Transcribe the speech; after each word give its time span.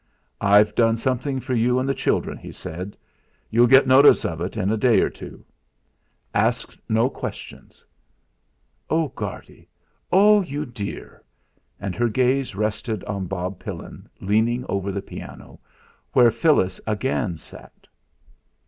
"I've 0.41 0.73
done 0.73 0.97
something 0.97 1.39
for 1.39 1.53
you 1.53 1.77
and 1.77 1.87
the 1.87 1.93
children," 1.93 2.35
he 2.35 2.51
said. 2.51 2.97
"You'll 3.51 3.67
get 3.67 3.85
notice 3.85 4.25
of 4.25 4.41
it 4.41 4.57
in 4.57 4.71
a 4.71 4.75
day 4.75 4.99
or 4.99 5.11
two; 5.11 5.45
ask 6.33 6.75
no 6.89 7.07
questions." 7.07 7.85
"Oh! 8.89 9.09
Guardy! 9.09 9.67
Oh! 10.11 10.41
you 10.41 10.65
dear!" 10.65 11.23
And 11.79 11.93
her 11.93 12.09
gaze 12.09 12.55
rested 12.55 13.03
on 13.03 13.27
Bob 13.27 13.59
Pillin, 13.59 14.09
leaning 14.19 14.65
over 14.67 14.91
the 14.91 15.03
piano, 15.03 15.59
where 16.13 16.31
Phyllis 16.31 16.81
again 16.87 17.37
sat. 17.37 17.85